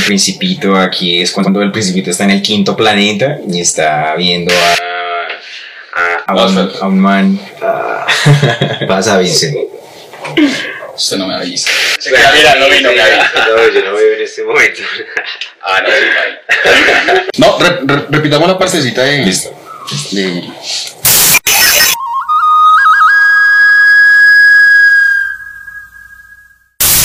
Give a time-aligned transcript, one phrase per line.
[0.00, 4.52] el principito aquí es cuando el principito está en el quinto planeta y está viendo
[4.54, 7.38] a, a, un, a un man.
[8.88, 9.56] pasa, Vincent.
[10.96, 11.38] Usted no me.
[11.38, 13.30] Mira, no vino, mira.
[13.34, 14.82] No, yo no veo en este momento.
[15.62, 19.18] Ah, no, sí, No, re- re- repitamos la partecita de.
[19.24, 19.50] Listo.
[20.12, 20.42] de-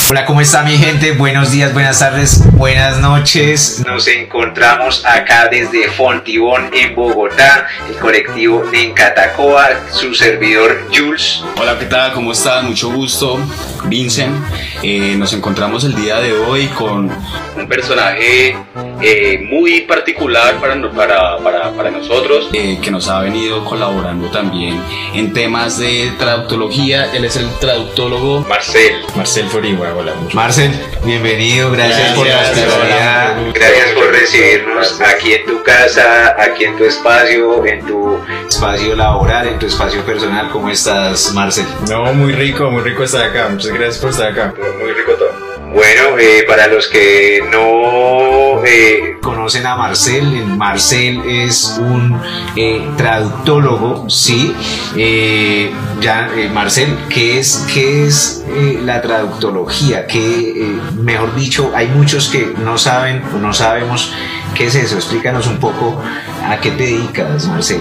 [0.08, 1.10] Hola, ¿cómo está mi gente?
[1.10, 3.82] Buenos días, buenas tardes, buenas noches.
[3.84, 11.42] Nos encontramos acá desde Fontibón en Bogotá, el colectivo Nencatacoa, su servidor Jules.
[11.60, 12.12] Hola, ¿qué tal?
[12.12, 12.66] ¿Cómo están?
[12.66, 13.40] Mucho gusto,
[13.86, 14.32] Vincent.
[14.80, 17.10] Eh, nos encontramos el día de hoy con
[17.56, 18.56] Un personaje
[19.02, 22.48] eh, muy particular para, para, para, para nosotros.
[22.52, 24.80] eh, que nos ha venido colaborando también
[25.14, 27.12] en temas de traductología.
[27.14, 28.40] Él es el traductólogo.
[28.48, 29.02] Marcel.
[29.14, 30.12] Marcel Foriwa, hola.
[30.32, 30.72] Marcel,
[31.04, 33.38] bienvenido, gracias, por la Gracias, hospitalidad.
[33.38, 33.52] hola.
[33.54, 39.48] Gracias por recibirnos aquí en tu casa, aquí en tu espacio, en tu espacio laboral,
[39.48, 40.50] en tu espacio personal.
[40.50, 41.66] ¿Cómo estás, Marcel?
[41.88, 43.48] No, muy rico, muy rico estar acá.
[43.50, 44.54] Muchas gracias por estar acá.
[44.80, 45.35] Muy rico todo.
[45.72, 52.20] Bueno, eh, para los que no eh, conocen a Marcel, Marcel es un
[52.56, 54.54] eh, traductólogo, ¿sí?
[54.96, 58.44] Eh, ya, eh, Marcel, ¿qué es, qué es
[58.84, 60.06] la traductología?
[60.06, 64.12] ¿Qué, eh, mejor dicho, hay muchos que no saben o no sabemos
[64.54, 64.96] qué es eso.
[64.96, 66.00] Explícanos un poco
[66.48, 67.80] a qué te dedicas, Marcel.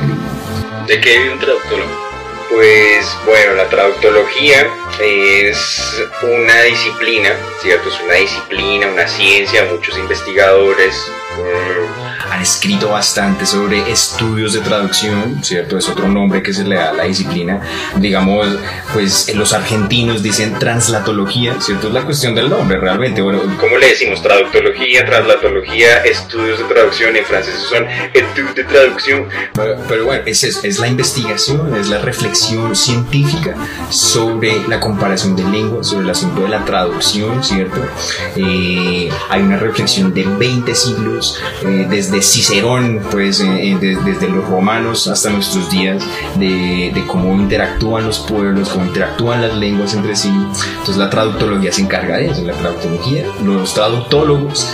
[0.88, 2.05] ¿De qué vive un traductólogo?
[2.50, 4.68] Pues bueno, la traductología
[5.02, 7.90] es una disciplina, ¿cierto?
[7.90, 10.96] Es una disciplina, una ciencia, muchos investigadores.
[11.38, 15.78] mm, han escrito bastante sobre estudios de traducción, ¿cierto?
[15.78, 17.62] Es otro nombre que se le da a la disciplina.
[17.98, 18.48] Digamos,
[18.94, 21.88] pues los argentinos dicen translatología, ¿cierto?
[21.88, 23.22] Es la cuestión del nombre realmente.
[23.22, 24.22] Bueno, ¿Cómo le decimos?
[24.22, 27.16] Traductología, translatología, estudios de traducción.
[27.16, 29.28] En francés son etudes de traducción.
[29.54, 33.56] pero, pero bueno, es, eso, es la investigación, es la reflexión científica
[33.90, 37.82] sobre la comparación de lenguas, sobre el asunto de la traducción, ¿cierto?
[38.36, 44.28] Eh, hay una reflexión de 20 siglos, eh, desde Cicerón, pues eh, eh, de- desde
[44.30, 46.04] los romanos hasta nuestros días,
[46.38, 50.30] de, de cómo interactúan los pueblos, cómo interactúan las lenguas entre sí.
[50.30, 54.68] Entonces la traductología se encarga de eso, la traductología, los traductólogos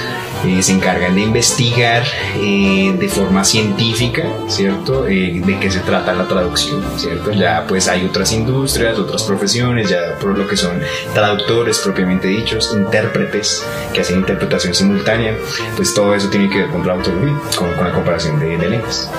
[0.45, 2.03] eh, se encargan de investigar
[2.35, 5.07] eh, de forma científica, ¿cierto?
[5.07, 7.31] Eh, de qué se trata la traducción, ¿cierto?
[7.31, 10.81] Ya pues hay otras industrias, otras profesiones, ya por lo que son
[11.13, 15.35] traductores propiamente dichos, intérpretes que hacen interpretación simultánea,
[15.75, 19.09] pues todo eso tiene que ver con traductología, con, con la comparación de, de lenguas.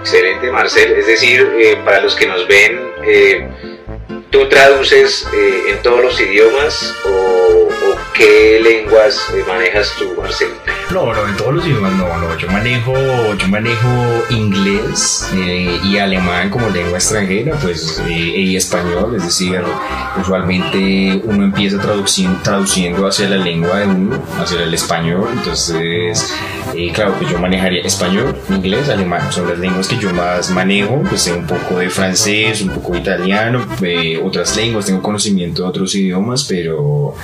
[0.00, 0.92] Excelente, Marcel.
[0.92, 3.48] Es decir, eh, para los que nos ven, eh,
[4.30, 7.35] ¿tú traduces eh, en todos los idiomas o
[8.16, 10.54] qué lenguas eh, manejas tú, Marcel?
[10.92, 12.38] No, no, en todos los idiomas no, no.
[12.38, 12.94] Yo manejo,
[13.34, 19.60] yo manejo inglés eh, y alemán como lengua extranjera, pues, eh, y español, es decir,
[20.20, 23.82] usualmente uno empieza traduciendo, traduciendo hacia la lengua
[24.40, 26.32] hacia el español, entonces,
[26.74, 31.02] eh, claro, pues yo manejaría español, inglés, alemán, son las lenguas que yo más manejo,
[31.08, 35.62] pues sé un poco de francés, un poco de italiano, eh, otras lenguas, tengo conocimiento
[35.62, 37.14] de otros idiomas, pero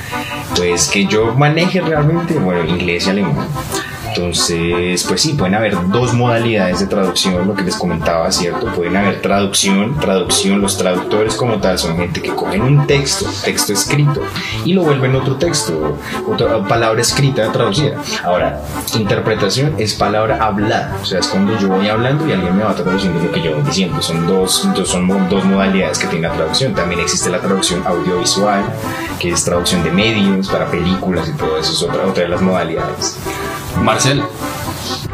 [0.56, 3.51] pues que yo maneje realmente, bueno, inglés y alemán.
[4.08, 8.66] Entonces, pues sí, pueden haber dos modalidades de traducción, lo que les comentaba, ¿cierto?
[8.66, 13.72] Pueden haber traducción, traducción, los traductores como tal son gente que cogen un texto, texto
[13.72, 14.20] escrito,
[14.66, 15.96] y lo vuelven otro texto,
[16.26, 17.96] otra palabra escrita traducida.
[18.22, 18.60] Ahora,
[18.94, 22.74] interpretación es palabra hablada, o sea, es cuando yo voy hablando y alguien me va
[22.74, 24.02] traduciendo lo que yo voy diciendo.
[24.02, 26.74] Son dos, son dos modalidades que tiene la traducción.
[26.74, 28.62] También existe la traducción audiovisual,
[29.18, 32.42] que es traducción de medios para películas y todo eso, es otra, otra de las
[32.42, 33.16] modalidades.
[33.80, 34.22] Marcel,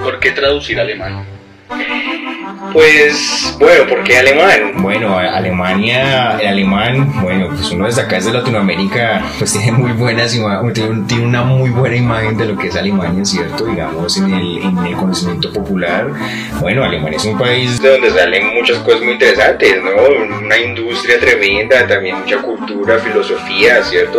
[0.02, 1.24] ¿Por qué traducir alemán?
[2.72, 4.72] Pues bueno, ¿por qué alemán?
[4.78, 10.32] Bueno, Alemania, el alemán, bueno, pues uno desde acá, desde Latinoamérica, pues tiene muy buenas,
[10.32, 13.64] tiene, un- tiene una muy buena imagen de lo que es Alemania, ¿cierto?
[13.66, 16.08] Digamos, en el, en el conocimiento popular.
[16.60, 20.38] Bueno, Alemania es un país de donde salen muchas cosas muy interesantes, ¿no?
[20.44, 24.18] Una industria tremenda, también mucha cultura, filosofía, ¿cierto?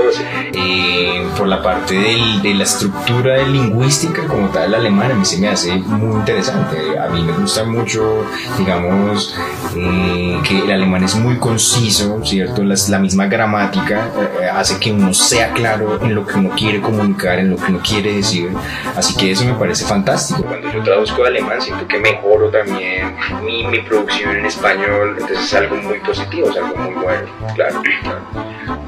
[0.53, 5.47] eh, por la parte de la estructura lingüística como tal alemana, a mí se me
[5.47, 6.77] hace muy interesante.
[6.99, 8.18] A mí me gusta mucho
[8.57, 9.35] digamos,
[9.75, 12.63] eh, que el alemán es muy conciso, ¿cierto?
[12.63, 14.07] La misma gramática
[14.41, 17.71] eh, hace que uno sea claro en lo que uno quiere comunicar, en lo que
[17.71, 18.49] uno quiere decir.
[18.95, 20.43] Así que eso me parece fantástico.
[20.43, 25.45] Cuando yo traduzco de alemán siento que mejoro también mi, mi producción en español, entonces
[25.45, 27.81] es algo muy positivo, es algo muy bueno, claro.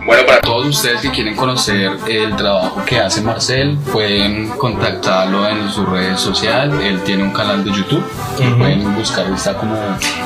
[0.06, 5.69] Bueno, para todos ustedes que quieren conocer el trabajo que hace Marcel, pueden contactarlo en
[5.69, 6.75] sus redes sociales.
[6.84, 8.04] Él tiene un canal de YouTube.
[8.38, 8.57] que Ujú.
[8.57, 9.75] Pueden buscar, está como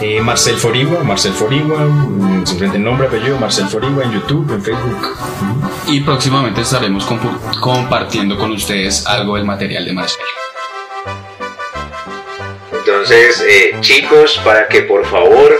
[0.01, 5.15] Eh, Marcel Forigua, Marcel Forigua, mm, simplemente nombre, apellido, Marcel Forigua en YouTube, en Facebook.
[5.88, 7.06] Y próximamente estaremos
[7.62, 10.21] compartiendo con ustedes algo del material de Marcel.
[12.71, 15.51] Entonces, eh, chicos, para que por favor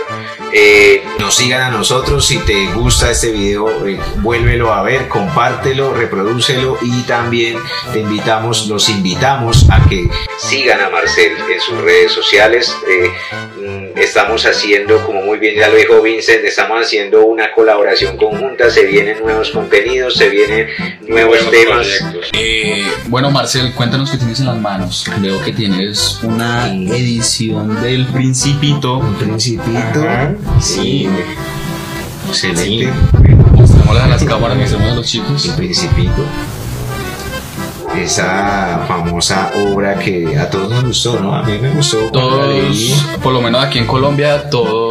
[0.58, 2.26] eh, Nos sigan a nosotros.
[2.26, 7.58] Si te gusta este video, eh, vuélvelo a ver, compártelo, reprodúcelo y también
[7.92, 10.08] te invitamos, los invitamos a que
[10.38, 12.74] sigan a Marcel en sus redes sociales.
[12.88, 13.12] Eh,
[13.96, 18.84] estamos haciendo, como muy bien ya lo dijo Vincent, estamos haciendo una colaboración conjunta, se
[18.84, 20.68] vienen nuevos contenidos, se vienen
[21.08, 21.86] nuevos temas.
[22.32, 25.10] Eh, bueno, Marcel, cuéntanos qué tienes en las manos.
[25.18, 28.98] Veo que tienes una edición del Principito.
[28.98, 30.00] un principito.
[30.00, 31.08] Ajá, sí,
[32.28, 32.92] Excelente.
[33.52, 35.46] Mostrémoslas a las cámaras, mostremos a los chicos.
[35.46, 36.24] El Principito.
[37.96, 41.34] Esa famosa obra que a todos nos gustó, ¿no?
[41.34, 42.10] A mí me gustó.
[42.10, 44.85] Todos, por lo menos aquí en Colombia, todos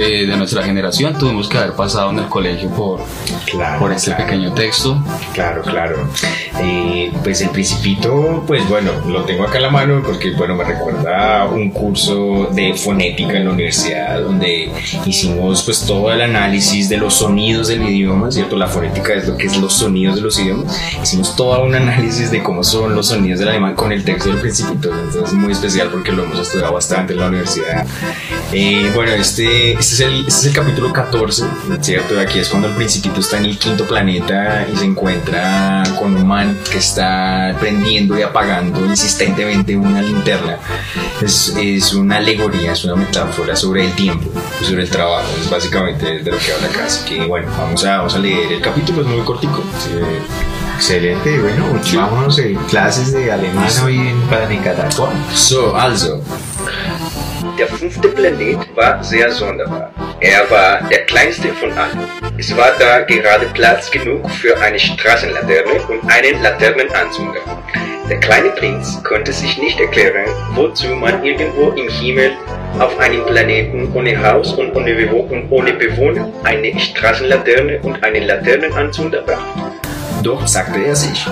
[0.00, 3.00] eh, de nuestra generación tuvimos que haber pasado en el colegio por,
[3.46, 4.24] Claro, por este claro.
[4.24, 5.02] pequeño texto.
[5.32, 6.08] Claro, claro.
[6.60, 10.64] Eh, pues el principito, pues bueno, lo tengo acá en la mano porque, bueno, me
[10.64, 14.70] recuerda un curso de fonética en la universidad donde
[15.06, 18.56] hicimos pues todo el análisis de los sonidos del idioma, ¿cierto?
[18.56, 20.76] La fonética es lo que es los sonidos de los idiomas.
[21.02, 24.40] Hicimos todo un análisis de cómo son los sonidos del alemán con el texto del
[24.40, 24.90] principito.
[24.90, 27.86] Entonces es muy especial porque lo hemos estudiado bastante en la universidad.
[28.52, 31.44] Eh, bueno, este, este, es el, este es el capítulo 14,
[31.80, 32.18] ¿cierto?
[32.18, 36.26] Aquí es cuando el principito está en el quinto planeta y se encuentra con un
[36.26, 40.58] man que está prendiendo y apagando insistentemente una linterna.
[41.20, 44.30] Es, es una alegoría, es una metáfora sobre el tiempo,
[44.62, 46.84] sobre el trabajo, es básicamente de lo que habla acá.
[46.86, 49.62] Así que bueno, vamos a, vamos a leer el capítulo, es muy cortico.
[49.78, 49.90] Sí,
[50.78, 51.66] Excelente, bueno,
[51.96, 54.88] vámonos en clases de alemán hoy en Panamericana.
[55.34, 56.22] So, also,
[57.58, 59.92] Der fünfte Planet war sehr sonderbar.
[60.20, 62.06] Er war der kleinste von allen.
[62.38, 67.40] Es war da gerade Platz genug für eine Straßenlaterne und einen Laternenanzünder.
[68.08, 72.30] Der kleine Prinz konnte sich nicht erklären, wozu man irgendwo im Himmel
[72.78, 74.94] auf einem Planeten ohne Haus und ohne,
[75.72, 79.87] Bewohner eine Straßenlaterne und einen Laternenanzünder braucht.
[80.22, 81.26] Doch, sagte er sich,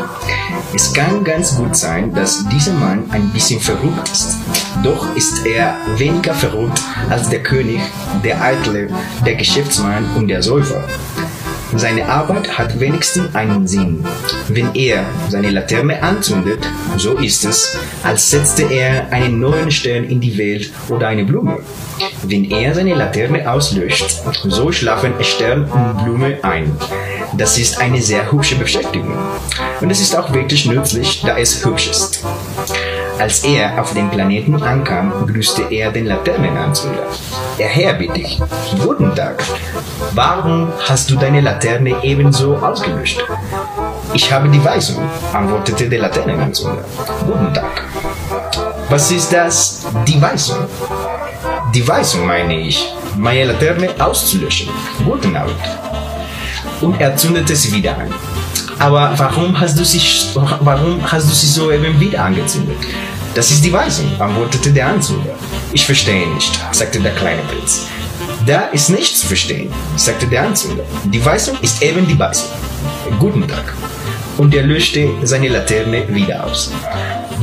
[0.74, 4.36] es kann ganz gut sein, dass dieser Mann ein bisschen verrückt ist.
[4.82, 6.80] Doch ist er weniger verrückt
[7.10, 7.80] als der König,
[8.24, 8.88] der Eitle,
[9.24, 10.84] der Geschäftsmann und der Säufer.
[11.76, 14.04] Seine Arbeit hat wenigstens einen Sinn.
[14.48, 20.20] Wenn er seine Laterne anzündet, so ist es, als setzte er einen neuen Stern in
[20.20, 21.58] die Welt oder eine Blume.
[22.22, 26.72] Wenn er seine Laterne auslöscht, so schlafen Stern und Blume ein.
[27.36, 29.16] Das ist eine sehr hübsche Beschäftigung.
[29.80, 32.24] Und es ist auch wirklich nützlich, da es hübsch ist.
[33.18, 37.06] Als er auf den Planeten ankam, grüßte er den Laternenanzünder.
[37.58, 38.40] Er Herr, bitte ich.
[38.78, 39.42] Guten Tag.
[40.12, 43.24] Warum hast du deine Laterne ebenso ausgelöscht?
[44.12, 45.02] Ich habe die Weisung,
[45.32, 46.84] antwortete der Laternenanzünder.
[47.26, 47.84] Guten Tag.
[48.90, 49.86] Was ist das?
[50.06, 50.58] Die Weisung.
[51.74, 54.68] Die Weisung meine ich, meine Laterne auszulöschen.
[55.04, 55.56] Guten Abend.
[56.82, 58.14] Und er zündete sie wieder an.
[58.78, 60.00] Aber warum hast du sie,
[60.60, 62.76] warum hast du sie soeben wieder angezündet?
[63.34, 65.34] Das ist die Weisung, antwortete der Anzünder.
[65.72, 67.86] Ich verstehe nicht, sagte der kleine Prinz.
[68.46, 70.84] Da ist nichts zu verstehen, sagte der Anzünder.
[71.04, 72.48] Die Weisung ist eben die Weisung.
[73.18, 73.74] Guten Tag.
[74.38, 76.70] Und er löschte seine Laterne wieder aus.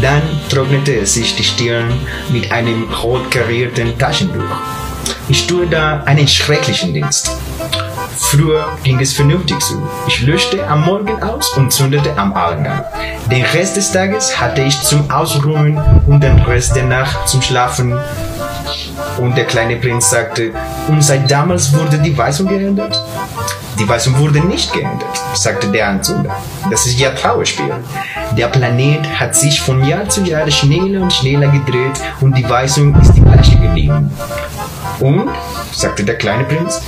[0.02, 1.94] Dann trocknete er sich die Stirn
[2.32, 4.42] mit einem rot karierten Taschentuch.
[5.30, 7.32] Ich tue da einen schrecklichen Dienst.
[8.18, 9.82] Früher ging es vernünftig zu.
[10.08, 12.84] Ich löschte am Morgen aus und zündete am Abend an.
[13.32, 17.98] Den Rest des Tages hatte ich zum Ausruhen und den Rest der Nacht zum Schlafen.
[19.18, 20.52] Und der kleine Prinz sagte,
[20.88, 23.04] und seit damals wurde die Weisung geändert?
[23.80, 26.36] Die Weisung wurde nicht geändert, sagte der Anzünder.
[26.70, 27.74] Das ist ja Trauerspiel.
[28.38, 32.96] Der Planet hat sich von Jahr zu Jahr schneller und schneller gedreht und die Weisung
[33.02, 34.12] ist die gleiche geblieben.
[35.00, 35.30] Und,
[35.72, 36.82] sagte der kleine Prinz,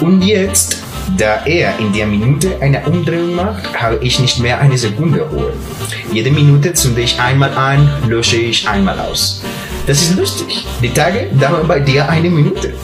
[0.00, 0.82] und jetzt,
[1.16, 5.52] da er in der Minute eine Umdrehung macht, habe ich nicht mehr eine Sekunde Ruhe.
[6.12, 9.42] Jede Minute zünde ich einmal ein, lösche ich einmal aus.
[9.86, 10.66] Das ist lustig.
[10.82, 12.74] Die Tage dauern bei dir eine Minute.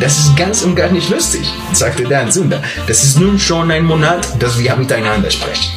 [0.00, 2.62] Das ist ganz und gar nicht lustig, sagte der Anzünder.
[2.86, 5.72] Das ist nun schon ein Monat, dass wir miteinander sprechen.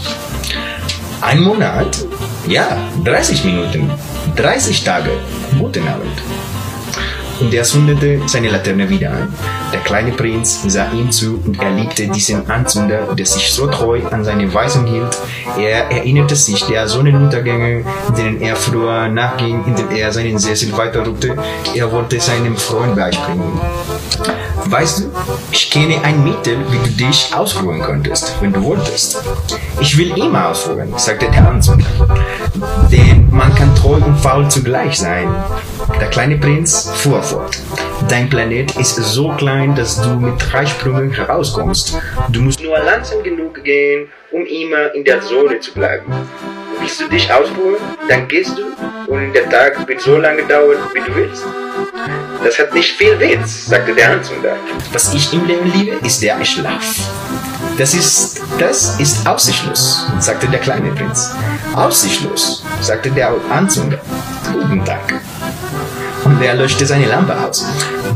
[1.22, 2.06] Ein Monat?
[2.48, 3.92] Ja, 30 Minuten.
[4.36, 5.12] 30 Tage.
[5.60, 6.18] Guten Abend.
[7.40, 9.34] Und er zündete seine Laterne wieder an.
[9.72, 14.02] Der kleine Prinz sah ihm zu und er liebte diesen Anzünder, der sich so treu
[14.12, 15.18] an seine Weisen hielt.
[15.58, 17.86] Er erinnerte sich der Sonnenuntergänge,
[18.18, 21.36] denen er früher nachging, indem er seinen Sessel weiterrückte.
[21.76, 23.60] Er wollte seinem Freund beibringen.
[24.66, 25.04] Weißt du,
[25.52, 29.18] ich kenne ein Mittel, wie du dich ausruhen könntest, wenn du wolltest.
[29.80, 31.86] Ich will immer ausruhen, sagte der Anzünder.
[32.92, 35.30] Denn man kann treu und faul zugleich sein.
[35.98, 37.58] Der kleine Prinz fuhr fort.
[38.08, 41.98] Dein Planet ist so klein, dass du mit drei Sprüngen herauskommst.
[42.30, 46.14] Du musst nur langsam genug gehen, um immer in der Sonne zu bleiben.
[46.80, 47.78] Willst du dich ausruhen?
[48.08, 51.44] Dann gehst du und der Tag wird so lange dauern, wie du willst.
[52.44, 54.56] Das hat nicht viel Witz, sagte der Anzünder.
[54.94, 56.96] Was ich im Leben liebe, ist der Schlaf.
[57.78, 61.32] Das ist, das ist aussichtslos, sagte der kleine Prinz.
[61.76, 64.00] Aussichtslos, sagte der Anzünder.
[64.54, 65.22] Guten Tag.
[66.30, 67.66] Und er löschte seine Lampe aus.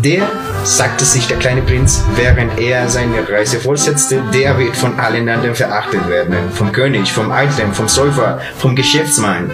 [0.03, 0.29] Der,
[0.63, 5.55] sagte sich der kleine Prinz, während er seine Reise fortsetzte, der wird von allen anderen
[5.55, 6.35] verachtet werden.
[6.53, 9.49] Vom König, vom Eitlen, vom Säufer, vom Geschäftsmann.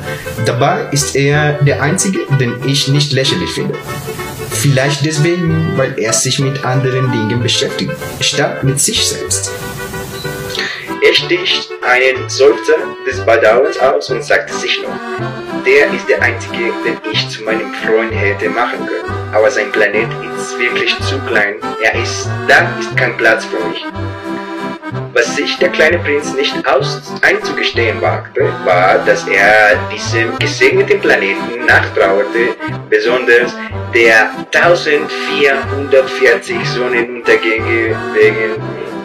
[0.45, 3.75] Dabei ist er der Einzige, den ich nicht lächerlich finde.
[4.51, 9.51] Vielleicht deswegen, weil er sich mit anderen Dingen beschäftigt, statt mit sich selbst.
[11.01, 12.75] Er sticht einen Seufzer
[13.07, 17.71] des Bedauerns aus und sagte sich noch, der ist der Einzige, den ich zu meinem
[17.75, 19.07] Freund hätte machen können.
[19.31, 21.57] Aber sein Planet ist wirklich zu klein.
[21.83, 23.85] Er ist, da ist kein Platz für mich.
[25.13, 31.67] Was sich der kleine Prinz nicht aus einzugestehen wagte, war, dass er diesem gesegneten Planeten
[31.67, 32.55] nachtrauerte,
[32.89, 33.55] besonders
[33.93, 38.55] der 1440 Sonnenuntergänge wegen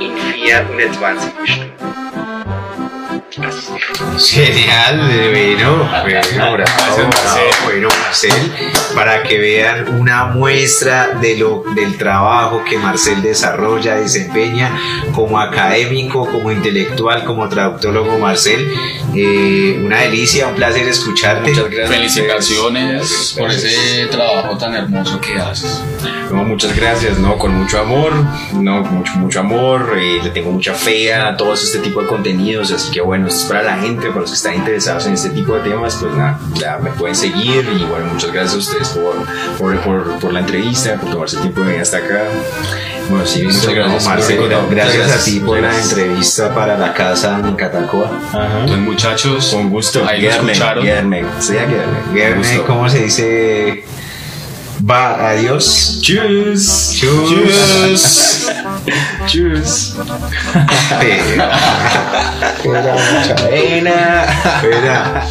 [0.00, 1.63] in 420 Stunden.
[3.34, 7.10] Genial, bueno, bueno, bravo, bravo,
[7.64, 8.52] bueno, Marcel,
[8.94, 14.70] para que vean una muestra de lo, del trabajo que Marcel desarrolla, desempeña
[15.12, 18.72] como académico, como intelectual, como traductólogo Marcel.
[19.16, 21.50] Eh, una delicia, un placer escucharte.
[21.50, 21.90] Muchas gracias.
[21.90, 25.82] Felicitaciones por ese trabajo tan hermoso que haces.
[26.30, 27.36] No, muchas gracias, ¿no?
[27.38, 28.12] Con mucho amor,
[28.54, 32.72] no, mucho, mucho amor, eh, le tengo mucha fe a todos este tipo de contenidos,
[32.72, 35.70] así que bueno, para la gente, para los que están interesados en este tipo de
[35.70, 39.14] temas, pues nada, ya me pueden seguir y bueno, muchas gracias a ustedes por,
[39.58, 42.22] por, por, por la entrevista, por tomarse el tiempo de venir hasta acá.
[43.10, 44.06] Bueno, sí, muchas gracias.
[44.06, 48.10] Marcel, Muchas gracias, a ti por la entrevista para la casa en Catacoa.
[48.60, 50.06] Entonces, muchachos, Con gusto.
[50.08, 50.84] ahí lo Guillermo, escucharon.
[52.12, 52.60] Guillermo, sí.
[52.66, 53.84] ¿cómo se dice?
[54.84, 55.16] Bye.
[55.38, 55.98] Adiós.
[56.02, 56.92] Tschüss.
[57.00, 58.50] Tschüss.
[59.26, 59.94] Tschüss.
[61.00, 61.48] Pera.
[63.48, 64.26] Pera.
[64.60, 65.22] Pera.